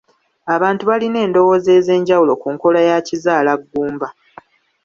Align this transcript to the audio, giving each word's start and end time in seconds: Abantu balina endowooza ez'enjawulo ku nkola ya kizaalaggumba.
Abantu 0.55 0.83
balina 0.89 1.17
endowooza 1.25 1.69
ez'enjawulo 1.79 2.33
ku 2.41 2.47
nkola 2.55 2.79
ya 2.89 2.97
kizaalaggumba. 3.07 4.07